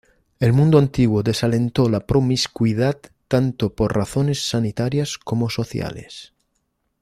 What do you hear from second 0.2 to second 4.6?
El mundo antiguo desalentó la promiscuidad tanto por razones